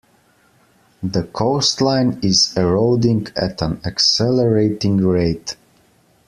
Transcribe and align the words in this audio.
The 1.03 1.25
coastline 1.25 2.21
is 2.23 2.57
eroding 2.57 3.27
at 3.35 3.61
an 3.61 3.81
accelerating 3.85 4.97
rate. 4.97 5.55